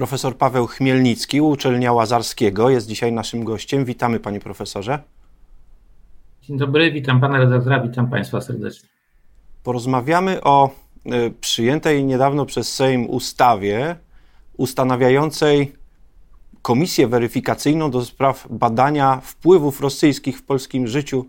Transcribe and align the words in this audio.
Profesor 0.00 0.36
Paweł 0.36 0.66
Chmielnicki, 0.66 1.40
uczelnia 1.40 1.92
Łazarskiego, 1.92 2.70
jest 2.70 2.86
dzisiaj 2.86 3.12
naszym 3.12 3.44
gościem. 3.44 3.84
Witamy, 3.84 4.20
panie 4.20 4.40
profesorze. 4.40 5.02
Dzień 6.42 6.58
dobry, 6.58 6.92
witam 6.92 7.20
pana 7.20 7.38
redaktora, 7.38 7.80
witam 7.80 8.10
państwa 8.10 8.40
serdecznie. 8.40 8.88
Porozmawiamy 9.62 10.42
o 10.42 10.70
y, 11.06 11.30
przyjętej 11.40 12.04
niedawno 12.04 12.46
przez 12.46 12.74
Sejm 12.74 13.10
ustawie 13.10 13.96
ustanawiającej 14.56 15.72
komisję 16.62 17.08
weryfikacyjną 17.08 17.90
do 17.90 18.04
spraw 18.04 18.46
badania 18.50 19.20
wpływów 19.22 19.80
rosyjskich 19.80 20.38
w 20.38 20.42
polskim 20.42 20.86
życiu 20.86 21.26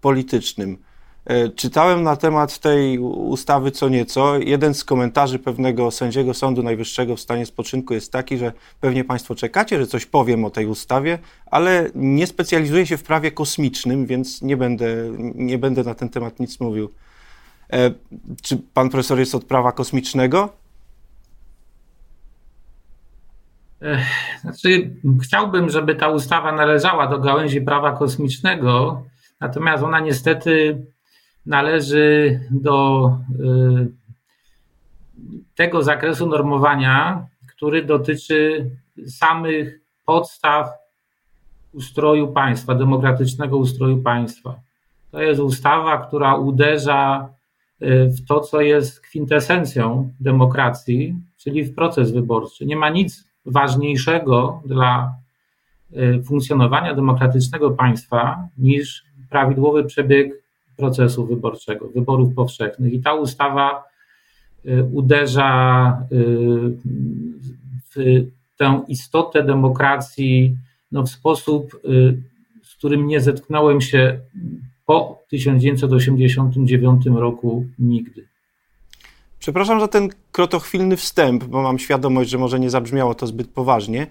politycznym. 0.00 0.78
E, 1.24 1.48
czytałem 1.48 2.02
na 2.02 2.16
temat 2.16 2.58
tej 2.58 2.98
ustawy 2.98 3.70
co 3.70 3.88
nieco. 3.88 4.38
Jeden 4.38 4.74
z 4.74 4.84
komentarzy 4.84 5.38
pewnego 5.38 5.90
sędziego 5.90 6.34
Sądu 6.34 6.62
Najwyższego 6.62 7.16
w 7.16 7.20
stanie 7.20 7.46
spoczynku 7.46 7.94
jest 7.94 8.12
taki, 8.12 8.38
że 8.38 8.52
pewnie 8.80 9.04
Państwo 9.04 9.34
czekacie, 9.34 9.78
że 9.78 9.86
coś 9.86 10.06
powiem 10.06 10.44
o 10.44 10.50
tej 10.50 10.66
ustawie, 10.66 11.18
ale 11.46 11.90
nie 11.94 12.26
specjalizuję 12.26 12.86
się 12.86 12.96
w 12.96 13.02
prawie 13.02 13.30
kosmicznym, 13.30 14.06
więc 14.06 14.42
nie 14.42 14.56
będę, 14.56 14.86
nie 15.34 15.58
będę 15.58 15.82
na 15.82 15.94
ten 15.94 16.08
temat 16.08 16.40
nic 16.40 16.60
mówił. 16.60 16.90
E, 17.72 17.90
czy 18.42 18.56
Pan 18.74 18.90
profesor 18.90 19.18
jest 19.18 19.34
od 19.34 19.44
prawa 19.44 19.72
kosmicznego? 19.72 20.48
Znaczy, 24.40 24.90
chciałbym, 25.22 25.70
żeby 25.70 25.94
ta 25.94 26.08
ustawa 26.08 26.52
należała 26.52 27.06
do 27.06 27.18
gałęzi 27.18 27.60
prawa 27.60 27.92
kosmicznego, 27.92 29.02
natomiast 29.40 29.82
ona 29.82 30.00
niestety 30.00 30.82
należy 31.46 32.40
do 32.50 33.06
y, 33.40 33.92
tego 35.54 35.82
zakresu 35.82 36.26
normowania, 36.26 37.26
który 37.48 37.84
dotyczy 37.84 38.70
samych 39.06 39.80
podstaw 40.04 40.70
ustroju 41.72 42.28
państwa, 42.28 42.74
demokratycznego 42.74 43.56
ustroju 43.56 44.02
państwa. 44.02 44.60
To 45.10 45.22
jest 45.22 45.40
ustawa, 45.40 46.06
która 46.06 46.34
uderza 46.34 47.28
y, 47.82 48.06
w 48.06 48.26
to, 48.26 48.40
co 48.40 48.60
jest 48.60 49.00
kwintesencją 49.00 50.10
demokracji, 50.20 51.16
czyli 51.36 51.64
w 51.64 51.74
proces 51.74 52.12
wyborczy. 52.12 52.66
Nie 52.66 52.76
ma 52.76 52.90
nic 52.90 53.28
ważniejszego 53.46 54.62
dla 54.64 55.14
y, 55.92 56.22
funkcjonowania 56.22 56.94
demokratycznego 56.94 57.70
państwa 57.70 58.48
niż 58.58 59.04
prawidłowy 59.30 59.84
przebieg 59.84 60.41
procesu 60.76 61.26
wyborczego, 61.26 61.88
wyborów 61.88 62.34
powszechnych. 62.34 62.92
I 62.92 63.00
ta 63.00 63.14
ustawa 63.14 63.84
y, 64.66 64.84
uderza 64.92 65.98
y, 66.12 66.16
w 67.90 68.26
tę 68.56 68.80
istotę 68.88 69.42
demokracji 69.42 70.56
no, 70.92 71.02
w 71.02 71.08
sposób, 71.08 71.80
y, 71.84 72.22
z 72.62 72.74
którym 72.74 73.06
nie 73.06 73.20
zetknąłem 73.20 73.80
się 73.80 74.18
po 74.86 75.22
1989 75.28 77.06
roku 77.06 77.66
nigdy. 77.78 78.26
Przepraszam 79.38 79.80
za 79.80 79.88
ten 79.88 80.08
krotochwilny 80.32 80.96
wstęp, 80.96 81.44
bo 81.44 81.62
mam 81.62 81.78
świadomość, 81.78 82.30
że 82.30 82.38
może 82.38 82.60
nie 82.60 82.70
zabrzmiało 82.70 83.14
to 83.14 83.26
zbyt 83.26 83.48
poważnie. 83.48 84.06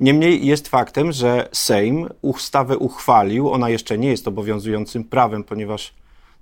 Niemniej 0.00 0.46
jest 0.46 0.68
faktem, 0.68 1.12
że 1.12 1.48
Sejm 1.52 2.08
ustawę 2.22 2.78
uchwalił. 2.78 3.50
Ona 3.50 3.70
jeszcze 3.70 3.98
nie 3.98 4.08
jest 4.08 4.28
obowiązującym 4.28 5.04
prawem, 5.04 5.44
ponieważ 5.44 5.94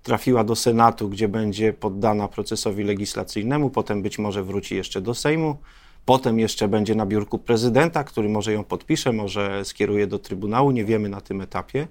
trafiła 0.02 0.44
do 0.44 0.56
Senatu, 0.56 1.08
gdzie 1.08 1.28
będzie 1.28 1.72
poddana 1.72 2.28
procesowi 2.28 2.84
legislacyjnemu, 2.84 3.70
potem 3.70 4.02
być 4.02 4.18
może 4.18 4.42
wróci 4.42 4.76
jeszcze 4.76 5.00
do 5.00 5.14
Sejmu, 5.14 5.56
potem 6.04 6.38
jeszcze 6.38 6.68
będzie 6.68 6.94
na 6.94 7.06
biurku 7.06 7.38
prezydenta, 7.38 8.04
który 8.04 8.28
może 8.28 8.52
ją 8.52 8.64
podpisze, 8.64 9.12
może 9.12 9.64
skieruje 9.64 10.06
do 10.06 10.18
Trybunału, 10.18 10.70
nie 10.70 10.84
wiemy 10.84 11.08
na 11.08 11.20
tym 11.20 11.40
etapie. 11.40 11.86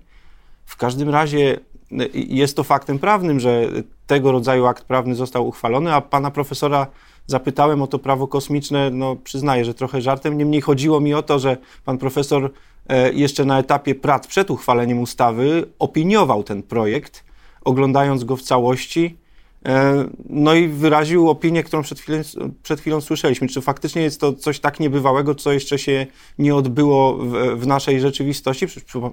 W 0.66 0.78
każdym 0.78 1.10
razie 1.10 1.60
y, 1.92 2.10
jest 2.14 2.56
to 2.56 2.64
faktem 2.64 3.00
prawnym, 3.00 3.40
że 3.40 3.70
tego 4.08 4.32
rodzaju 4.32 4.66
akt 4.66 4.84
prawny 4.84 5.16
został 5.16 5.48
uchwalony, 5.48 5.94
a 5.94 6.02
pana 6.02 6.32
profesora 6.32 6.88
zapytałem 7.28 7.82
o 7.82 7.88
to 7.88 8.00
prawo 8.00 8.28
kosmiczne, 8.28 8.90
no 8.90 9.16
przyznaję, 9.16 9.66
że 9.66 9.74
trochę 9.74 10.02
żartem, 10.02 10.38
niemniej 10.38 10.62
chodziło 10.62 11.00
mi 11.00 11.14
o 11.14 11.24
to, 11.24 11.40
że 11.40 11.58
pan 11.86 11.98
profesor 11.98 12.52
e, 12.90 13.14
jeszcze 13.14 13.46
na 13.46 13.60
etapie 13.60 13.96
prac 13.96 14.28
przed 14.28 14.52
uchwaleniem 14.52 15.00
ustawy 15.00 15.70
opiniował 15.80 16.44
ten 16.44 16.64
projekt 16.64 17.27
oglądając 17.68 18.24
go 18.24 18.38
w 18.38 18.42
całości. 18.42 19.18
E, 19.66 20.06
no 20.30 20.54
i 20.54 20.68
wyraził 20.68 21.30
opinię, 21.30 21.64
którą 21.64 21.84
przed 21.84 22.00
chwilą, 22.00 22.22
przed 22.64 22.80
chwilą 22.80 23.02
słyszeliśmy. 23.02 23.48
Czy 23.48 23.62
faktycznie 23.62 24.02
jest 24.02 24.22
to 24.22 24.34
coś 24.34 24.60
tak 24.60 24.80
niebywałego, 24.80 25.36
co 25.36 25.52
jeszcze 25.52 25.80
się 25.80 26.06
nie 26.40 26.56
odbyło 26.56 27.18
w, 27.18 27.34
w 27.56 27.68
naszej 27.68 28.00
rzeczywistości? 28.00 28.66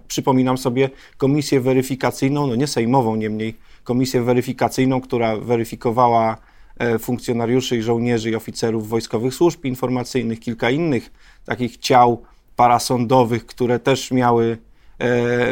Przypominam 0.09 0.59
sobie 0.59 0.91
komisję 1.17 1.61
weryfikacyjną, 1.61 2.47
no 2.47 2.55
nie 2.55 2.67
sejmową, 2.67 3.17
niemniej 3.17 3.55
komisję 3.85 4.23
weryfikacyjną, 4.23 5.01
która 5.01 5.37
weryfikowała 5.37 6.37
e, 6.79 6.99
funkcjonariuszy 6.99 7.77
i 7.77 7.83
żołnierzy 7.83 8.31
i 8.31 8.35
oficerów 8.35 8.89
wojskowych 8.89 9.35
służb 9.35 9.65
informacyjnych, 9.65 10.41
kilka 10.41 10.71
innych 10.71 11.13
takich 11.45 11.77
ciał 11.77 12.23
parasądowych, 12.57 13.47
które 13.47 13.79
też 13.79 14.11
miały 14.11 14.59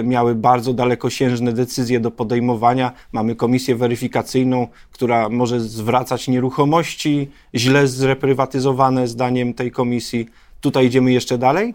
miały 0.04 0.34
bardzo 0.34 0.72
dalekosiężne 0.72 1.52
decyzje 1.52 2.00
do 2.00 2.10
podejmowania. 2.10 2.92
Mamy 3.12 3.36
komisję 3.36 3.76
weryfikacyjną, 3.76 4.68
która 4.92 5.28
może 5.28 5.60
zwracać 5.60 6.28
nieruchomości 6.28 7.30
źle 7.54 7.86
zreprywatyzowane 7.86 9.08
zdaniem 9.08 9.54
tej 9.54 9.70
komisji. 9.70 10.28
Tutaj 10.60 10.86
idziemy 10.86 11.12
jeszcze 11.12 11.38
dalej? 11.38 11.74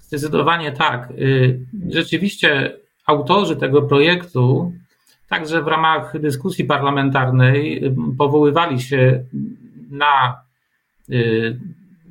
Zdecydowanie 0.00 0.72
tak. 0.72 1.10
Y, 1.10 1.60
rzeczywiście 1.88 2.76
autorzy 3.06 3.56
tego 3.56 3.82
projektu, 3.82 4.72
także 5.28 5.62
w 5.62 5.66
ramach 5.66 6.20
dyskusji 6.20 6.64
parlamentarnej, 6.64 7.84
y, 7.84 7.94
powoływali 8.18 8.80
się 8.80 9.24
na 9.90 10.42
y, 11.10 11.58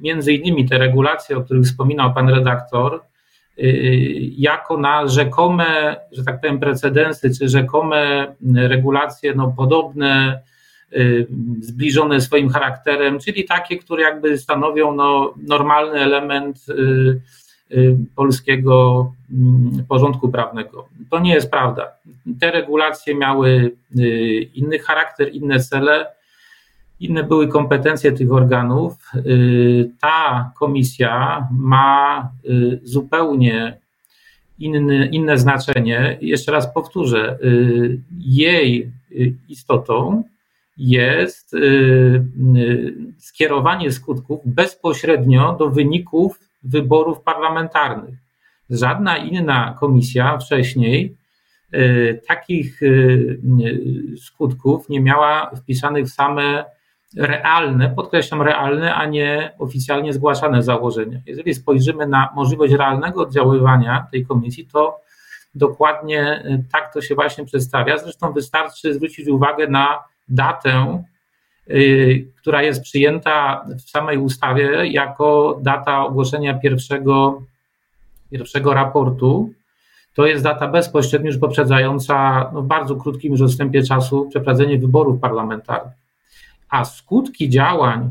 między 0.01 0.33
innymi 0.33 0.69
te 0.69 0.77
regulacje, 0.77 1.37
o 1.37 1.41
których 1.41 1.63
wspominał 1.63 2.13
pan 2.13 2.29
redaktor, 2.29 3.01
y, 3.59 3.63
jako 4.37 4.77
na 4.77 5.07
rzekome, 5.07 5.95
że 6.11 6.23
tak 6.23 6.41
powiem, 6.41 6.59
precedensy, 6.59 7.29
czy 7.39 7.49
rzekome 7.49 8.27
regulacje 8.55 9.35
no, 9.35 9.53
podobne, 9.57 10.41
y, 10.93 11.27
zbliżone 11.61 12.21
swoim 12.21 12.49
charakterem, 12.49 13.19
czyli 13.19 13.45
takie, 13.45 13.77
które 13.77 14.03
jakby 14.03 14.37
stanowią 14.37 14.95
no, 14.95 15.33
normalny 15.47 15.99
element 15.99 16.65
y, 16.69 17.21
polskiego 18.15 19.11
mm, 19.31 19.85
porządku 19.87 20.29
prawnego. 20.29 20.87
To 21.09 21.19
nie 21.19 21.33
jest 21.33 21.51
prawda. 21.51 21.91
Te 22.39 22.51
regulacje 22.51 23.15
miały 23.15 23.75
inny 24.53 24.79
charakter, 24.79 25.35
inne 25.35 25.59
cele 25.59 26.16
inne 26.99 27.23
były 27.23 27.47
kompetencje 27.47 28.11
tych 28.11 28.31
organów. 28.31 29.11
Y, 29.15 29.91
ta 30.01 30.51
komisja 30.55 31.47
ma 31.51 32.29
y, 32.45 32.79
zupełnie 32.83 33.77
inny, 34.59 35.07
inne 35.07 35.37
znaczenie. 35.37 36.17
Jeszcze 36.21 36.51
raz 36.51 36.73
powtórzę, 36.73 37.37
y, 37.43 38.01
jej 38.19 38.91
istotą 39.49 40.23
jest 40.77 41.55
skierowanie 43.17 43.91
skutków 43.91 44.41
bezpośrednio 44.45 45.55
do 45.59 45.69
wyników 45.69 46.39
wyborów 46.63 47.21
parlamentarnych. 47.21 48.15
Żadna 48.69 49.17
inna 49.17 49.75
komisja 49.79 50.37
wcześniej 50.37 51.15
takich 52.27 52.81
skutków 54.17 54.89
nie 54.89 55.01
miała 55.01 55.55
wpisanych 55.55 56.05
w 56.05 56.13
same 56.13 56.65
realne, 57.15 57.89
podkreślam 57.89 58.41
realne, 58.41 58.95
a 58.95 59.05
nie 59.05 59.51
oficjalnie 59.59 60.13
zgłaszane 60.13 60.63
założenia. 60.63 61.19
Jeżeli 61.25 61.53
spojrzymy 61.53 62.07
na 62.07 62.29
możliwość 62.35 62.73
realnego 62.73 63.21
oddziaływania 63.21 64.07
tej 64.11 64.25
komisji, 64.25 64.67
to 64.73 64.99
dokładnie 65.55 66.21
e, 66.21 66.63
tak 66.71 66.93
to 66.93 67.01
się 67.01 67.15
właśnie 67.15 67.45
przedstawia. 67.45 67.97
Zresztą 67.97 68.33
wystarczy 68.33 68.93
zwrócić 68.93 69.27
uwagę 69.27 69.67
na 69.67 70.03
datę, 70.29 71.03
e, 71.69 71.73
która 72.37 72.63
jest 72.63 72.81
przyjęta 72.81 73.65
w 73.85 73.89
samej 73.89 74.17
ustawie 74.17 74.87
jako 74.87 75.59
data 75.61 76.05
ogłoszenia 76.05 76.53
pierwszego, 76.53 77.41
pierwszego 78.31 78.73
raportu. 78.73 79.49
To 80.13 80.25
jest 80.25 80.43
data 80.43 80.67
bezpośrednio 80.67 81.27
już 81.27 81.37
poprzedzająca 81.37 82.49
no, 82.53 82.61
w 82.61 82.67
bardzo 82.67 82.95
krótkim 82.95 83.31
już 83.31 83.41
odstępie 83.41 83.83
czasu 83.83 84.29
przeprowadzenie 84.29 84.79
wyborów 84.79 85.19
parlamentarnych 85.19 86.06
a 86.69 86.85
skutki 86.85 87.49
działań 87.49 88.09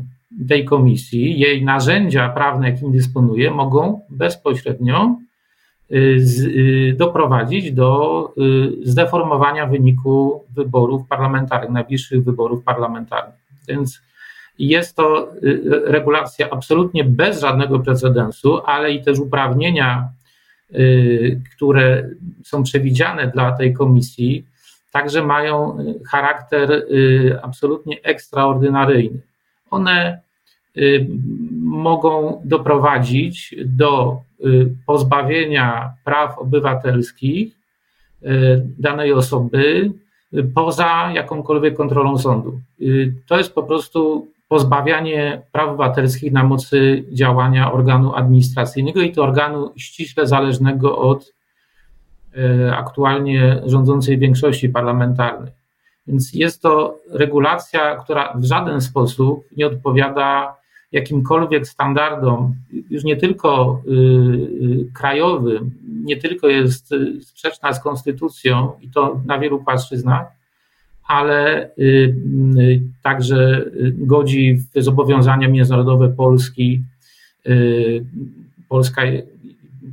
tej 0.49 0.65
komisji, 0.65 1.39
jej 1.39 1.65
narzędzia 1.65 2.29
prawne, 2.29 2.69
jakim 2.69 2.91
dysponuje, 2.91 3.51
mogą 3.51 4.01
bezpośrednio 4.09 5.15
y, 5.91 5.95
y, 5.95 6.95
doprowadzić 6.97 7.71
do 7.71 8.33
y, 8.37 8.89
zdeformowania 8.89 9.65
wyniku 9.67 10.43
wyborów 10.55 11.07
parlamentarnych, 11.07 11.71
najbliższych 11.71 12.23
wyborów 12.23 12.63
parlamentarnych. 12.63 13.39
Więc 13.67 14.01
Jest 14.59 14.95
to 14.95 15.29
regulacja 15.85 16.49
absolutnie 16.49 17.03
bez 17.03 17.41
żadnego 17.41 17.79
precedensu, 17.79 18.61
ale 18.65 18.91
i 18.91 19.03
też 19.03 19.19
uprawnienia, 19.19 20.09
które 21.55 22.09
są 22.43 22.63
przewidziane 22.63 23.27
dla 23.27 23.51
tej 23.51 23.73
komisji, 23.73 24.45
także 24.97 25.23
mają 25.23 25.77
charakter 26.11 26.85
absolutnie 27.41 27.97
ekstraordynaryjny. 28.03 29.19
One 29.71 30.19
mogą 31.61 32.41
doprowadzić 32.45 33.55
do 33.65 34.17
pozbawienia 34.85 35.93
praw 36.05 36.39
obywatelskich 36.39 37.57
danej 38.79 39.13
osoby 39.13 39.91
poza 40.55 41.11
jakąkolwiek 41.13 41.75
kontrolą 41.75 42.17
sądu. 42.17 42.59
To 43.27 43.37
jest 43.37 43.53
po 43.53 43.63
prostu 43.63 44.27
pozbawianie 44.47 45.41
praw 45.51 45.69
obywatelskich 45.69 46.31
na 46.31 46.43
mocy 46.43 47.03
działania 47.11 47.71
organu 47.71 48.15
administracyjnego 48.15 49.01
i 49.01 49.11
to 49.11 49.23
organu 49.23 49.71
ściśle 49.77 50.27
zależnego 50.27 50.97
od 50.97 51.36
aktualnie 52.73 53.61
rządzącej 53.65 54.17
większości 54.17 54.69
parlamentarnej. 54.69 55.51
Więc 56.07 56.33
jest 56.33 56.61
to 56.61 56.99
regulacja, 57.11 57.95
która 57.95 58.33
w 58.35 58.43
żaden 58.43 58.81
sposób 58.81 59.45
nie 59.57 59.67
odpowiada 59.67 60.55
jakimkolwiek 60.91 61.67
standardom, 61.67 62.55
już 62.89 63.03
nie 63.03 63.17
tylko 63.17 63.81
y, 63.87 63.91
y, 63.91 64.91
krajowym, 64.93 65.71
nie 66.03 66.17
tylko 66.17 66.47
jest 66.47 66.93
sprzeczna 67.21 67.73
z 67.73 67.83
konstytucją 67.83 68.71
i 68.81 68.89
to 68.89 69.21
na 69.25 69.39
wielu 69.39 69.63
płaszczyznach, 69.63 70.27
ale 71.07 71.69
y, 71.77 72.83
także 73.03 73.65
godzi 73.97 74.57
w 74.75 74.81
zobowiązania 74.83 75.47
międzynarodowe 75.47 76.09
Polski. 76.09 76.83
Polska 78.69 79.01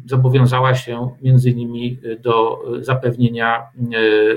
zobowiązała 0.07 0.75
się 0.75 1.11
między 1.23 1.51
innymi 1.51 1.99
do 2.23 2.63
zapewnienia 2.81 3.63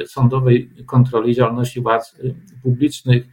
sądowej 0.05 0.69
kontroli 0.85 1.35
działalności 1.35 1.81
władz 1.81 2.15
publicznych 2.63 3.27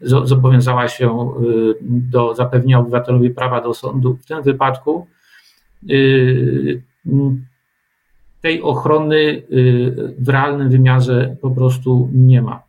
zobowiązała 0.00 0.88
się 0.88 1.32
do 1.80 2.34
zapewnienia 2.34 2.78
obywatelowi 2.78 3.30
prawa 3.30 3.60
do 3.60 3.74
sądu. 3.74 4.16
W 4.16 4.26
tym 4.26 4.42
wypadku 4.42 5.06
tej 8.40 8.62
ochrony 8.62 9.42
w 10.18 10.28
realnym 10.28 10.70
wymiarze 10.70 11.36
po 11.40 11.50
prostu 11.50 12.08
nie 12.12 12.42
ma. 12.42 12.62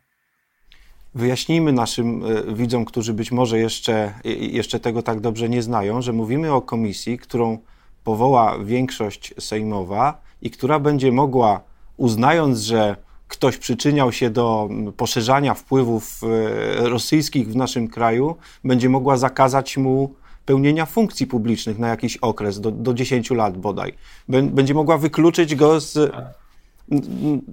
Wyjaśnijmy 1.14 1.72
naszym 1.72 2.22
widzom, 2.54 2.84
którzy 2.84 3.14
być 3.14 3.32
może 3.32 3.58
jeszcze, 3.58 4.12
jeszcze 4.40 4.80
tego 4.80 5.02
tak 5.02 5.20
dobrze 5.20 5.48
nie 5.48 5.62
znają, 5.62 6.02
że 6.02 6.12
mówimy 6.12 6.52
o 6.52 6.62
komisji, 6.62 7.18
którą 7.18 7.58
powoła 8.04 8.58
większość 8.64 9.34
sejmowa 9.38 10.20
i 10.42 10.50
która 10.50 10.78
będzie 10.78 11.12
mogła, 11.12 11.60
uznając, 11.96 12.60
że 12.60 12.96
ktoś 13.28 13.56
przyczyniał 13.56 14.12
się 14.12 14.30
do 14.30 14.68
poszerzania 14.96 15.54
wpływów 15.54 16.20
e, 16.22 16.88
rosyjskich 16.88 17.48
w 17.48 17.56
naszym 17.56 17.88
kraju, 17.88 18.36
będzie 18.64 18.88
mogła 18.88 19.16
zakazać 19.16 19.76
mu 19.76 20.14
pełnienia 20.46 20.86
funkcji 20.86 21.26
publicznych 21.26 21.78
na 21.78 21.88
jakiś 21.88 22.16
okres, 22.16 22.60
do, 22.60 22.70
do 22.70 22.94
10 22.94 23.30
lat 23.30 23.58
bodaj. 23.58 23.94
Będzie 24.28 24.74
mogła 24.74 24.98
wykluczyć 24.98 25.54
go 25.54 25.80
z. 25.80 26.12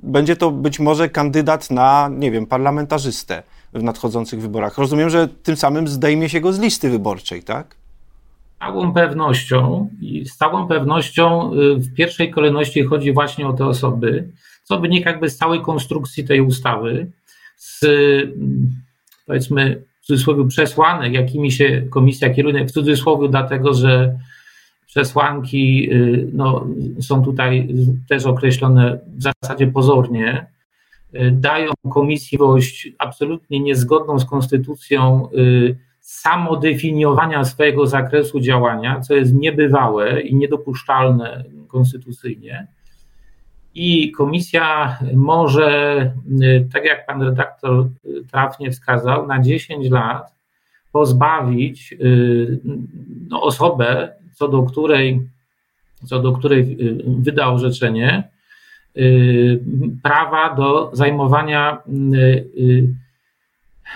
Będzie 0.03 0.35
to 0.35 0.51
być 0.51 0.79
może 0.79 1.09
kandydat 1.09 1.71
na, 1.71 2.09
nie 2.17 2.31
wiem, 2.31 2.45
parlamentarzystę 2.45 3.43
w 3.73 3.83
nadchodzących 3.83 4.41
wyborach. 4.41 4.77
Rozumiem, 4.77 5.09
że 5.09 5.27
tym 5.27 5.57
samym 5.57 5.87
zdejmie 5.87 6.29
się 6.29 6.41
go 6.41 6.53
z 6.53 6.59
listy 6.59 6.89
wyborczej, 6.89 7.43
tak? 7.43 7.75
Całą 8.59 8.93
pewnością 8.93 9.89
i 10.01 10.25
z 10.25 10.37
całą 10.37 10.67
pewnością 10.67 11.53
y, 11.53 11.75
w 11.75 11.93
pierwszej 11.93 12.31
kolejności 12.31 12.83
chodzi 12.83 13.13
właśnie 13.13 13.47
o 13.47 13.53
te 13.53 13.65
osoby, 13.65 14.29
co 14.63 14.79
wynika 14.79 15.09
jakby 15.09 15.29
z 15.29 15.37
całej 15.37 15.61
konstrukcji 15.61 16.23
tej 16.23 16.41
ustawy, 16.41 17.11
z 17.57 17.85
powiedzmy 19.25 19.83
w 20.01 20.05
cudzysłowie 20.05 20.47
przesłanek, 20.47 21.13
jakimi 21.13 21.51
się 21.51 21.87
komisja 21.89 22.29
kieruje, 22.29 22.65
w 22.65 22.71
cudzysłowie 22.71 23.29
dlatego, 23.29 23.73
że 23.73 24.19
przesłanki 24.89 25.93
y, 25.93 26.27
no, 26.33 26.67
są 27.01 27.23
tutaj 27.23 27.67
też 28.09 28.25
określone 28.25 28.99
w 29.07 29.23
zasadzie 29.23 29.67
pozornie, 29.67 30.45
y, 31.15 31.31
dają 31.31 31.71
komisji 31.91 32.37
możliwość 32.37 32.89
absolutnie 32.97 33.59
niezgodną 33.59 34.19
z 34.19 34.25
konstytucją 34.25 35.29
y, 35.37 35.77
samodefiniowania 36.09 37.45
swojego 37.45 37.87
zakresu 37.87 38.39
działania, 38.39 38.99
co 38.99 39.15
jest 39.15 39.33
niebywałe 39.33 40.21
i 40.21 40.35
niedopuszczalne 40.35 41.43
konstytucyjnie. 41.67 42.67
I 43.75 44.11
komisja 44.11 44.97
może, 45.13 46.11
tak 46.73 46.85
jak 46.85 47.05
pan 47.05 47.21
redaktor 47.21 47.87
trafnie 48.31 48.71
wskazał, 48.71 49.27
na 49.27 49.41
10 49.41 49.89
lat 49.89 50.33
pozbawić 50.91 51.95
no, 53.29 53.41
osobę, 53.41 54.13
co 54.33 54.47
do 54.47 54.63
której, 54.63 55.27
co 56.05 56.19
do 56.19 56.31
której 56.31 56.77
wyda 57.05 57.47
orzeczenie, 57.47 58.23
prawa 60.03 60.55
do 60.55 60.89
zajmowania 60.93 61.81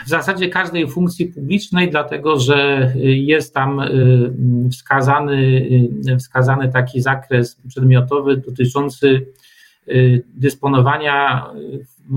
w 0.06 0.10
zasadzie 0.10 0.50
każdej 0.50 0.90
funkcji 0.90 1.26
publicznej, 1.26 1.90
dlatego 1.90 2.40
że 2.40 2.92
jest 3.04 3.54
tam 3.54 3.82
wskazany, 4.72 5.68
wskazany 6.20 6.72
taki 6.72 7.02
zakres 7.02 7.58
przedmiotowy 7.68 8.38
dotyczący 8.38 9.26
Y, 9.88 10.24
dysponowania 10.36 11.48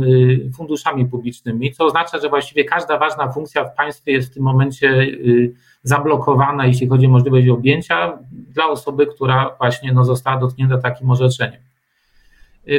y, 0.03 0.51
funduszami 0.57 1.07
publicznymi, 1.07 1.73
co 1.73 1.85
oznacza, 1.85 2.19
że 2.19 2.29
właściwie 2.29 2.65
każda 2.65 2.99
ważna 2.99 3.33
funkcja 3.33 3.65
w 3.65 3.75
państwie 3.75 4.13
jest 4.13 4.31
w 4.31 4.35
tym 4.35 4.43
momencie 4.43 4.89
y, 4.89 5.53
zablokowana, 5.83 6.67
jeśli 6.67 6.89
chodzi 6.89 7.07
o 7.07 7.11
możliwość 7.11 7.49
objęcia 7.49 8.19
dla 8.31 8.69
osoby, 8.69 9.07
która 9.07 9.57
właśnie 9.59 9.93
no, 9.93 10.05
została 10.05 10.41
dotknięta 10.41 10.79
takim 10.79 11.11
orzeczeniem. 11.11 11.61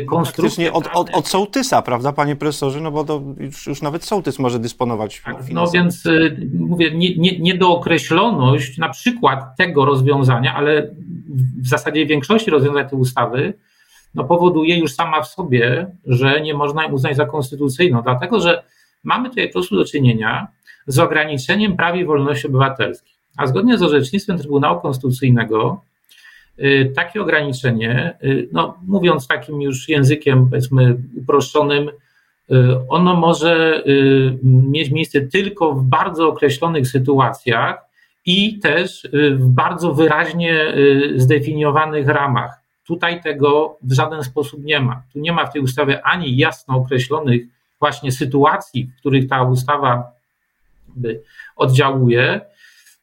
Konstrukcja 0.09 0.73
od, 0.73 0.87
od, 0.93 1.09
od 1.09 1.27
sołtysa, 1.27 1.81
prawda, 1.81 2.13
panie 2.13 2.35
profesorze? 2.35 2.81
No 2.81 2.91
bo 2.91 3.03
to 3.03 3.21
już, 3.37 3.67
już 3.67 3.81
nawet 3.81 4.03
sołtys 4.03 4.39
może 4.39 4.59
dysponować 4.59 5.21
tak, 5.25 5.35
No 5.51 5.67
więc 5.67 6.03
mówię, 6.53 6.91
nie, 6.91 7.15
nie, 7.15 7.39
niedookreśloność 7.39 8.77
na 8.77 8.89
przykład 8.89 9.57
tego 9.57 9.85
rozwiązania, 9.85 10.55
ale 10.55 10.95
w 11.61 11.67
zasadzie 11.67 12.05
większości 12.05 12.51
rozwiązań 12.51 12.89
tej 12.89 12.99
ustawy 12.99 13.53
no 14.15 14.23
powoduje 14.23 14.79
już 14.79 14.93
sama 14.93 15.21
w 15.21 15.27
sobie, 15.27 15.87
że 16.05 16.41
nie 16.41 16.53
można 16.53 16.83
ją 16.83 16.91
uznać 16.91 17.15
za 17.15 17.25
konstytucyjną, 17.25 18.01
dlatego 18.01 18.39
że 18.39 18.63
mamy 19.03 19.29
tutaj 19.29 19.47
po 19.47 19.53
prostu 19.53 19.75
do 19.75 19.85
czynienia 19.85 20.47
z 20.87 20.99
ograniczeniem 20.99 21.77
praw 21.77 21.95
i 21.95 22.05
wolności 22.05 22.47
obywatelskich. 22.47 23.17
A 23.37 23.47
zgodnie 23.47 23.77
z 23.77 23.83
orzecznictwem 23.83 24.37
Trybunału 24.37 24.81
Konstytucyjnego, 24.81 25.81
y, 25.81 25.96
takie 26.95 27.21
ograniczenie, 27.21 28.17
y, 28.23 28.49
no 28.51 28.77
mówiąc 28.87 29.27
takim 29.27 29.61
już 29.61 29.89
językiem, 29.89 30.49
powiedzmy, 30.49 30.97
uproszczonym, 31.21 31.89
y, 31.89 32.53
ono 32.89 33.15
może 33.15 33.83
mieć 34.43 34.91
miejsce 34.91 35.21
tylko 35.21 35.73
w 35.73 35.83
bardzo 35.83 36.27
określonych 36.27 36.87
sytuacjach 36.87 37.87
i 38.25 38.59
też 38.59 39.07
w 39.13 39.47
bardzo 39.47 39.93
wyraźnie 39.93 40.73
zdefiniowanych 41.15 42.07
ramach. 42.07 42.61
Tutaj 42.87 43.21
tego 43.21 43.77
w 43.81 43.93
żaden 43.93 44.23
sposób 44.23 44.63
nie 44.63 44.79
ma. 44.79 45.03
Tu 45.13 45.19
nie 45.19 45.31
ma 45.31 45.45
w 45.45 45.53
tej 45.53 45.61
ustawie 45.61 46.05
ani 46.05 46.37
jasno 46.37 46.75
określonych 46.75 47.41
właśnie 47.79 48.11
sytuacji, 48.11 48.89
w 48.97 48.99
których 48.99 49.27
ta 49.27 49.43
ustawa 49.43 50.11
oddziałuje, 51.55 52.41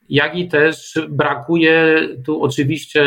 jak 0.08 0.36
i 0.38 0.48
też 0.48 0.98
brakuje 1.08 2.08
tu 2.24 2.42
oczywiście 2.42 3.02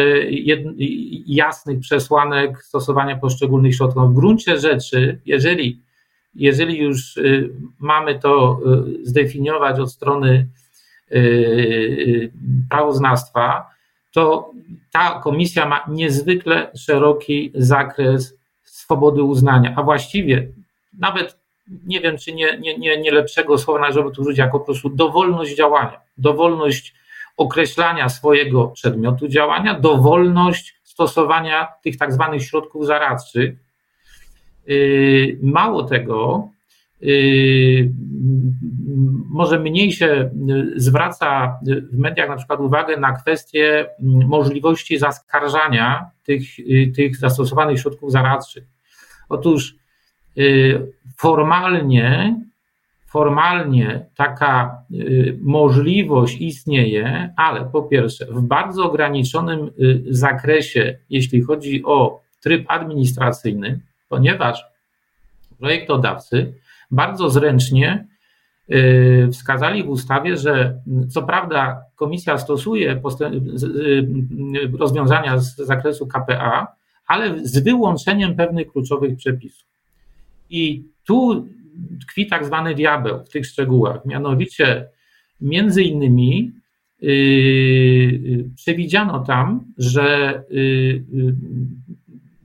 jasnych 1.26 1.80
przesłanek 1.80 2.64
stosowania 2.64 3.18
poszczególnych 3.18 3.76
środków. 3.76 4.12
W 4.12 4.16
gruncie 4.16 4.60
rzeczy, 4.60 5.20
jeżeli, 5.26 5.82
jeżeli 6.36 6.78
już 6.78 7.18
y, 7.18 7.50
mamy 7.80 8.20
to 8.20 8.60
y, 9.02 9.06
zdefiniować 9.06 9.80
od 9.80 9.92
strony 9.92 10.48
y, 11.12 12.32
prawoznawstwa, 12.70 13.70
to 14.12 14.52
ta 14.92 15.20
komisja 15.24 15.66
ma 15.66 15.86
niezwykle 15.90 16.72
szeroki 16.76 17.52
zakres 17.56 18.38
swobody 18.64 19.24
uznania, 19.24 19.74
a 19.76 19.84
właściwie 19.84 20.48
nawet 21.00 21.38
nie 21.86 22.02
wiem, 22.02 22.18
czy 22.18 22.34
nie, 22.34 22.58
nie, 22.58 22.78
nie, 22.78 22.98
nie 22.98 23.12
lepszego 23.12 23.58
słowa 23.58 23.80
należałoby 23.80 24.16
tu 24.16 24.22
użyć 24.22 24.38
jako 24.38 24.60
po 24.60 24.66
prostu 24.66 24.90
dowolność 24.90 25.56
działania, 25.56 26.02
dowolność 26.18 26.94
określania 27.38 28.10
swojego 28.10 28.68
przedmiotu 28.68 29.28
działania, 29.28 29.80
dowolność 29.80 30.76
stosowania 30.84 31.68
tych 31.84 31.98
tak 31.98 32.14
zwanych 32.14 32.44
środków 32.44 32.86
zaradczych. 32.86 33.56
Yy, 34.68 35.38
mało 35.42 35.84
tego, 35.84 36.50
może 39.30 39.60
mniej 39.60 39.92
się 39.92 40.30
zwraca 40.76 41.60
w 41.92 41.98
mediach 41.98 42.30
na 42.30 42.36
przykład 42.36 42.60
uwagę 42.60 42.98
na 42.98 43.12
kwestię 43.12 43.86
możliwości 44.28 44.98
zaskarżania 44.98 46.10
tych, 46.24 46.42
tych 46.96 47.18
zastosowanych 47.18 47.80
środków 47.80 48.12
zaradczych. 48.12 48.64
Otóż 49.30 49.76
formalnie 51.18 52.36
formalnie 53.08 54.06
taka 54.16 54.84
y, 54.92 55.38
możliwość 55.42 56.42
istnieje, 56.42 57.34
ale 57.38 57.66
po 57.66 57.84
pierwsze 57.84 58.26
w 58.26 58.42
bardzo 58.42 58.86
ograniczonym 58.86 59.72
y, 59.80 60.04
zakresie, 60.10 60.98
jeśli 61.10 61.42
chodzi 61.42 61.84
o 61.86 62.22
tryb 62.44 62.66
administracyjny, 62.68 63.80
ponieważ 64.10 64.66
projektodawcy 65.60 66.54
bardzo 66.92 67.30
zręcznie 67.30 68.08
y, 68.72 69.30
wskazali 69.32 69.84
w 69.84 69.90
ustawie, 69.90 70.38
że 70.38 70.82
co 71.10 71.24
prawda 71.24 71.82
komisja 71.96 72.38
stosuje 72.38 73.02
rozwiązania 74.80 75.38
z 75.38 75.56
zakresu 75.56 76.08
KPA, 76.08 76.68
ale 77.08 77.40
z 77.48 77.60
wyłączeniem 77.64 78.36
pewnych 78.36 78.72
kluczowych 78.72 79.18
przepisów. 79.18 79.77
I 80.50 80.84
tu 81.06 81.48
tkwi 82.02 82.28
tak 82.28 82.46
zwany 82.46 82.76
diabeł 82.76 83.24
w 83.26 83.30
tych 83.30 83.46
szczegółach. 83.46 84.06
Mianowicie, 84.06 84.90
między 85.42 85.84
innymi, 85.84 86.52
yy, 87.02 88.50
przewidziano 88.56 89.20
tam, 89.20 89.66
że 89.78 90.44
yy, 90.50 91.04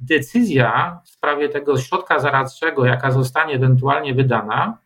decyzja 0.01 1.01
w 1.05 1.09
sprawie 1.09 1.49
tego 1.49 1.79
środka 1.79 2.19
zaradczego, 2.19 2.87
jaka 2.87 3.11
zostanie 3.11 3.55
ewentualnie 3.55 4.15
wydana, 4.15 4.79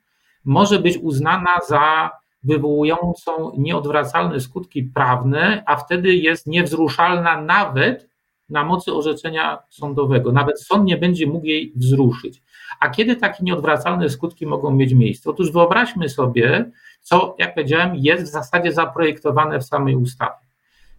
może 0.45 0.79
być 0.79 0.99
uznana 0.99 1.57
za 1.69 2.11
wywołującą 2.43 3.53
nieodwracalne 3.59 4.41
skutki 4.41 4.83
prawne, 4.83 5.63
a 5.67 5.77
wtedy 5.77 6.15
jest 6.15 6.47
niewzruszalna 6.47 7.41
nawet 7.41 8.09
na 8.49 8.65
mocy 8.65 8.95
orzeczenia 8.95 9.59
sądowego. 9.69 10.33
Nawet 10.33 10.63
sąd 10.63 10.85
nie 10.85 10.97
będzie 10.97 11.27
mógł 11.27 11.47
jej 11.47 11.73
wzruszyć. 11.77 12.43
A 12.81 12.91
kiedy 12.91 13.17
takie 13.17 13.45
nieodwracalne 13.45 14.11
skutki 14.11 14.47
mogą 14.47 14.71
mieć 14.71 14.95
miejsce? 14.95 15.31
Otóż 15.31 15.53
wyobraźmy 15.53 16.09
sobie, 16.09 16.71
co, 17.01 17.37
jak 17.39 17.55
powiedziałem, 17.55 17.97
jest 17.97 18.25
w 18.25 18.27
zasadzie 18.27 18.73
zaprojektowane 18.73 19.59
w 19.59 19.65
samej 19.65 19.97
ustawie, 19.97 20.47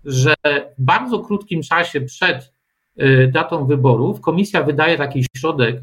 że 0.06 0.36
w 0.78 0.84
bardzo 0.84 1.20
krótkim 1.20 1.62
czasie 1.62 2.02
przed 2.02 2.54
y, 3.00 3.32
datą 3.34 3.66
wyborów 3.66 4.22
komisja 4.22 4.64
wydaje 4.64 4.98
taki 4.98 5.26
środek 5.38 5.76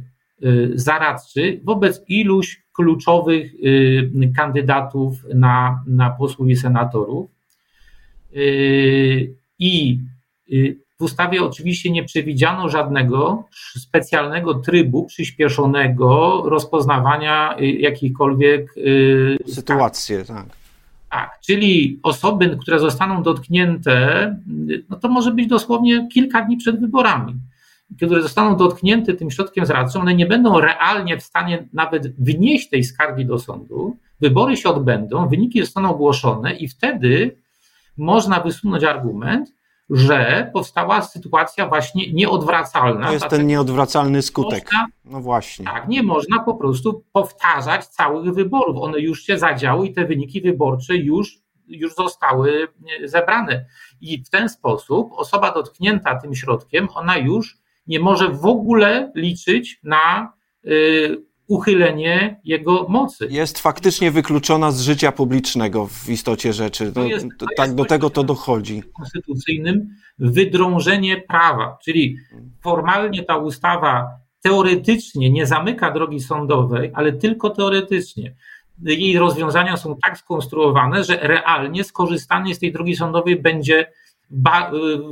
y, 0.42 0.72
zaradczy 0.74 1.60
wobec 1.64 2.04
iluś 2.08 2.62
kluczowych 2.72 3.54
y, 3.54 4.32
kandydatów 4.36 5.14
na, 5.34 5.82
na 5.86 6.10
posłów 6.10 6.48
i 6.48 6.56
senatorów. 6.56 7.30
I 9.58 9.98
w 10.98 11.02
ustawie 11.02 11.42
oczywiście 11.42 11.90
nie 11.90 12.04
przewidziano 12.04 12.68
żadnego 12.68 13.44
specjalnego 13.76 14.54
trybu 14.54 15.04
przyspieszonego 15.06 16.42
rozpoznawania 16.46 17.56
y, 17.60 17.66
jakichkolwiek 17.66 18.76
y, 18.76 19.36
sytuacji. 19.46 20.16
Tak. 20.26 20.46
Tak, 21.10 21.40
czyli 21.40 22.00
osoby, 22.02 22.58
które 22.60 22.78
zostaną 22.78 23.22
dotknięte, 23.22 24.26
y, 24.70 24.84
no 24.88 24.96
to 24.96 25.08
może 25.08 25.32
być 25.32 25.46
dosłownie 25.46 26.08
kilka 26.12 26.42
dni 26.42 26.56
przed 26.56 26.80
wyborami, 26.80 27.34
które 27.96 28.22
zostaną 28.22 28.56
dotknięte 28.56 29.14
tym 29.14 29.30
środkiem 29.30 29.66
zradczym, 29.66 30.00
one 30.00 30.14
nie 30.14 30.26
będą 30.26 30.60
realnie 30.60 31.18
w 31.18 31.22
stanie 31.22 31.68
nawet 31.72 32.20
wnieść 32.20 32.68
tej 32.68 32.84
skargi 32.84 33.26
do 33.26 33.38
sądu. 33.38 33.96
Wybory 34.20 34.56
się 34.56 34.68
odbędą, 34.68 35.28
wyniki 35.28 35.60
zostaną 35.60 35.90
ogłoszone 35.90 36.54
i 36.54 36.68
wtedy 36.68 37.36
można 37.96 38.40
wysunąć 38.40 38.84
argument, 38.84 39.52
że 39.90 40.50
powstała 40.52 41.02
sytuacja 41.02 41.68
właśnie 41.68 42.12
nieodwracalna. 42.12 43.06
To 43.06 43.12
jest 43.12 43.28
ten 43.28 43.46
nieodwracalny 43.46 44.22
skutek. 44.22 44.64
Można, 44.64 44.86
no 45.04 45.20
właśnie. 45.20 45.64
Tak, 45.64 45.88
nie 45.88 46.02
można 46.02 46.38
po 46.38 46.54
prostu 46.54 47.04
powtarzać 47.12 47.86
całych 47.86 48.34
wyborów. 48.34 48.76
One 48.82 49.00
już 49.00 49.22
się 49.22 49.38
zadziały 49.38 49.86
i 49.86 49.92
te 49.92 50.04
wyniki 50.04 50.40
wyborcze 50.40 50.96
już, 50.96 51.38
już 51.66 51.94
zostały 51.94 52.68
e, 53.02 53.08
zebrane. 53.08 53.66
I 54.00 54.24
w 54.24 54.30
ten 54.30 54.48
sposób 54.48 55.12
osoba 55.12 55.52
dotknięta 55.52 56.20
tym 56.20 56.34
środkiem, 56.34 56.88
ona 56.94 57.16
już 57.16 57.58
nie 57.86 58.00
może 58.00 58.28
w 58.28 58.46
ogóle 58.46 59.12
liczyć 59.14 59.80
na 59.82 60.32
y, 60.66 61.24
uchylenie 61.46 62.40
jego 62.44 62.86
mocy. 62.88 63.26
Jest 63.30 63.58
faktycznie 63.58 64.10
wykluczona 64.10 64.70
z 64.70 64.80
życia 64.80 65.12
publicznego 65.12 65.86
w 65.86 66.08
istocie 66.08 66.52
rzeczy. 66.52 66.92
To, 66.92 67.04
jest, 67.04 67.26
to 67.38 67.46
tak 67.56 67.74
do 67.74 67.84
tego 67.84 68.10
to 68.10 68.24
dochodzi. 68.24 68.82
Konstytucyjnym 68.96 69.88
wydrążenie 70.18 71.16
prawa, 71.28 71.78
czyli 71.84 72.18
formalnie 72.62 73.22
ta 73.22 73.36
ustawa 73.36 74.08
teoretycznie 74.42 75.30
nie 75.30 75.46
zamyka 75.46 75.90
drogi 75.90 76.20
sądowej, 76.20 76.90
ale 76.94 77.12
tylko 77.12 77.50
teoretycznie. 77.50 78.34
Jej 78.82 79.18
rozwiązania 79.18 79.76
są 79.76 79.96
tak 80.02 80.18
skonstruowane, 80.18 81.04
że 81.04 81.18
realnie 81.22 81.84
skorzystanie 81.84 82.54
z 82.54 82.58
tej 82.58 82.72
drogi 82.72 82.96
sądowej 82.96 83.36
będzie 83.36 83.86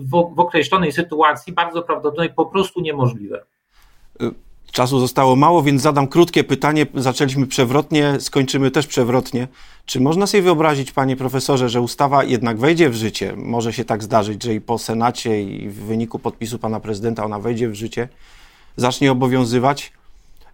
w 0.01 0.41
określonej 0.41 0.93
sytuacji 0.93 1.53
bardzo 1.53 1.83
prawdopodobnie 1.83 2.35
po 2.35 2.47
prostu 2.47 2.81
niemożliwe. 2.81 3.45
Czasu 4.73 5.00
zostało 5.00 5.37
mało, 5.37 5.62
więc 5.62 5.83
zadam 5.83 6.09
krótkie 6.09 6.45
pytanie. 6.45 6.87
Zaczęliśmy 6.95 7.47
przewrotnie, 7.47 8.17
skończymy 8.21 8.71
też 8.71 8.87
przewrotnie. 8.87 9.49
Czy 9.87 10.00
można 10.00 10.26
sobie 10.26 10.43
wyobrazić, 10.43 10.93
panie 10.93 11.17
profesorze, 11.17 11.69
że 11.69 11.81
ustawa 11.81 12.25
jednak 12.25 12.59
wejdzie 12.59 12.91
w 12.91 12.95
życie? 12.95 13.35
Może 13.37 13.73
się 13.73 13.85
tak 13.85 14.02
zdarzyć, 14.02 14.43
że 14.43 14.55
i 14.55 14.61
po 14.61 14.79
Senacie, 14.79 15.43
i 15.43 15.69
w 15.69 15.75
wyniku 15.75 16.19
podpisu 16.19 16.59
pana 16.59 16.81
prezydenta 16.81 17.25
ona 17.25 17.38
wejdzie 17.38 17.69
w 17.69 17.75
życie, 17.75 18.09
zacznie 18.76 19.12
obowiązywać? 19.12 19.93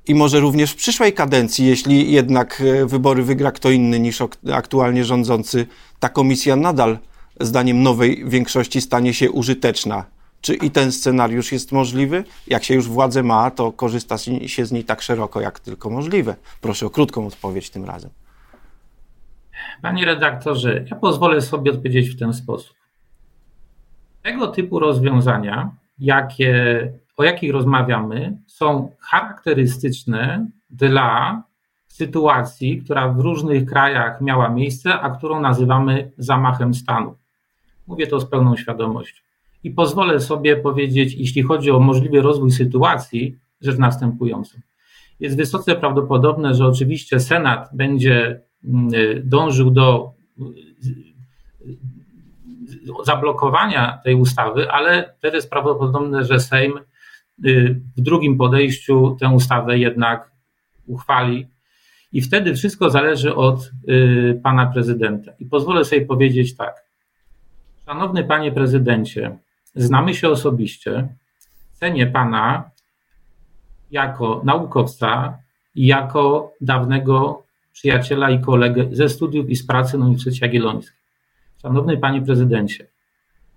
I 0.09 0.15
może 0.15 0.41
również 0.41 0.73
w 0.73 0.77
przyszłej 0.77 1.13
kadencji, 1.13 1.67
jeśli 1.67 2.13
jednak 2.13 2.61
e, 2.61 2.87
wybory 2.87 3.23
wygra 3.23 3.53
kto 3.53 3.71
inny 3.71 4.01
niż 4.01 4.23
aktualnie 4.53 5.05
rządzący, 5.05 5.67
ta 6.01 6.09
komisja 6.09 6.57
nadal, 6.57 6.99
zdaniem 7.41 7.83
nowej 7.83 8.25
większości, 8.29 8.81
stanie 8.81 9.15
się 9.15 9.31
użyteczna 9.31 10.18
czy 10.41 10.55
i 10.55 10.71
ten 10.71 10.93
scenariusz 10.93 11.53
jest 11.53 11.73
możliwy? 11.73 12.25
Jak 12.47 12.65
się 12.65 12.75
już 12.75 12.89
władzę 12.89 13.23
ma, 13.23 13.51
to 13.51 13.73
korzysta 13.73 14.17
się 14.47 14.67
z 14.67 14.73
niej 14.73 14.85
tak 14.85 15.03
szeroko, 15.03 15.41
jak 15.41 15.61
tylko 15.61 15.91
możliwe. 15.91 16.37
Proszę 16.61 16.87
o 16.87 16.91
krótką 16.91 17.27
odpowiedź 17.27 17.71
tym 17.71 17.85
razem. 17.85 18.11
Panie 19.83 20.05
redaktorze, 20.05 20.85
ja 20.91 20.97
pozwolę 20.97 21.41
sobie 21.41 21.71
odpowiedzieć 21.71 22.11
w 22.11 22.19
ten 22.19 22.35
sposób. 22.35 22.77
Tego 24.23 24.49
typu 24.49 24.79
rozwiązania, 24.79 25.71
jakie, 25.99 26.93
o 27.17 27.25
jakich 27.25 27.53
rozmawiamy, 27.53 28.39
są 28.47 28.91
charakterystyczne 29.01 30.47
dla 30.71 31.43
sytuacji, 31.89 32.83
która 32.83 33.09
w 33.09 33.21
różnych 33.21 33.67
krajach 33.67 34.21
miała 34.21 34.49
miejsce, 34.49 35.01
a 35.01 35.11
którą 35.11 35.41
nazywamy 35.41 36.11
zamachem 36.19 36.75
stanu. 36.75 37.17
Mówię 37.87 38.07
to 38.07 38.21
z 38.21 38.31
pełną 38.31 38.57
świadomością. 38.57 39.28
I 39.65 39.71
pozwolę 39.71 40.21
sobie 40.21 40.57
powiedzieć, 40.57 41.15
jeśli 41.15 41.43
chodzi 41.43 41.71
o 41.71 41.81
możliwy 41.81 42.21
rozwój 42.21 42.51
sytuacji, 42.51 43.39
rzecz 43.61 43.79
następującą. 43.79 44.59
Jest 45.21 45.37
wysoce 45.37 45.77
prawdopodobne, 45.77 46.55
że 46.55 46.67
oczywiście 46.67 47.21
Senat 47.21 47.69
będzie 47.73 48.41
mm, 48.65 48.91
dążył 49.25 49.71
do 49.71 50.13
zablokowania 53.05 53.99
tej 54.05 54.15
ustawy, 54.15 54.71
ale 54.71 55.15
też 55.21 55.35
jest 55.35 55.51
prawdopodobne, 55.51 56.25
że 56.25 56.41
Sejm 56.41 56.79
y, 57.45 57.81
w 57.97 58.01
drugim 58.01 58.39
podejściu 58.39 59.17
tę 59.21 59.29
ustawę 59.29 59.79
jednak 59.79 60.31
uchwali. 60.87 61.47
I 62.13 62.21
wtedy 62.21 62.55
wszystko 62.55 62.91
zależy 62.91 63.35
od 63.35 63.71
y, 63.89 64.41
pana 64.43 64.67
prezydenta. 64.67 65.33
I 65.39 65.47
pozwolę 65.47 65.85
sobie 65.85 66.07
powiedzieć 66.07 66.57
tak. 66.57 66.85
Szanowny 67.87 68.25
panie 68.25 68.53
prezydencie, 68.53 69.39
Znamy 69.79 70.15
się 70.15 70.29
osobiście. 70.29 71.09
Cenię 71.73 72.07
pana 72.07 72.71
jako 73.91 74.41
naukowca 74.45 75.39
i 75.75 75.87
jako 75.87 76.53
dawnego 76.61 77.43
przyjaciela 77.73 78.31
i 78.31 78.41
kolegę 78.41 78.89
ze 78.93 79.09
studiów 79.09 79.51
i 79.51 79.57
z 79.57 79.67
pracy 79.67 79.99
na 79.99 80.05
Uniwersytecie 80.05 80.47
Jagiellońskim. 80.47 80.99
Szanowny 81.63 81.97
panie 81.97 82.23
prezydencie, 82.23 82.87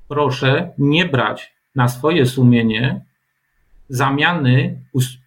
proszę 0.07 0.71
nie 0.77 1.05
brać 1.05 1.53
na 1.75 1.87
swoje 1.87 2.25
sumienie 2.25 3.05
zamiany 3.89 4.81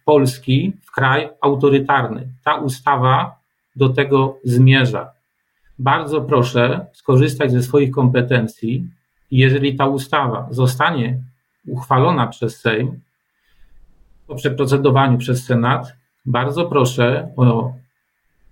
Polski 0.05 0.73
w 0.83 0.91
kraj 0.91 1.29
autorytarny. 1.41 2.27
Ta 2.43 2.55
ustawa 2.55 3.39
do 3.75 3.89
tego 3.89 4.39
zmierza. 4.43 5.11
Bardzo 5.79 6.21
proszę 6.21 6.85
skorzystać 6.93 7.51
ze 7.51 7.63
swoich 7.63 7.91
kompetencji 7.91 8.87
jeżeli 9.31 9.75
ta 9.75 9.85
ustawa 9.85 10.47
zostanie 10.51 11.19
uchwalona 11.67 12.27
przez 12.27 12.59
Sejm 12.59 12.99
po 14.27 14.35
przeprocedowaniu 14.35 15.17
przez 15.17 15.45
Senat, 15.45 15.93
bardzo 16.25 16.65
proszę 16.65 17.33
o 17.35 17.73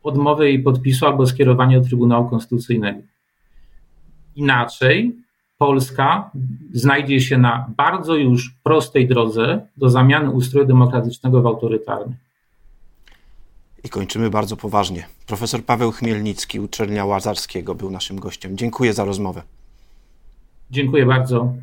odmowy 0.03 0.45
jej 0.45 0.59
podpisu 0.59 1.05
albo 1.05 1.25
skierowania 1.25 1.79
do 1.79 1.85
Trybunału 1.85 2.29
Konstytucyjnego. 2.29 2.99
Inaczej 4.35 5.15
Polska 5.57 6.31
znajdzie 6.73 7.21
się 7.21 7.37
na 7.37 7.69
bardzo 7.77 8.15
już 8.15 8.55
prostej 8.63 9.07
drodze 9.07 9.67
do 9.77 9.89
zamiany 9.89 10.29
ustroju 10.29 10.67
demokratycznego 10.67 11.41
w 11.41 11.45
autorytarny. 11.45 12.15
I 13.83 13.89
kończymy 13.89 14.29
bardzo 14.29 14.57
poważnie. 14.57 15.05
Profesor 15.27 15.63
Paweł 15.63 15.91
Chmielnicki, 15.91 16.59
uczelnia 16.59 17.05
Łazarskiego, 17.05 17.75
był 17.75 17.91
naszym 17.91 18.19
gościem. 18.19 18.57
Dziękuję 18.57 18.93
za 18.93 19.05
rozmowę. 19.05 19.41
Dziękuję 20.73 21.05
bardzo. 21.05 21.53